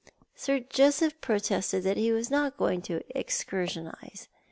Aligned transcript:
Sir 0.33 0.61
Joseph 0.61 1.21
protested 1.21 1.83
that 1.83 1.95
he 1.95 2.11
was 2.11 2.31
not 2.31 2.57
going 2.57 2.81
to 2.89 3.03
excursionise. 3.15 4.29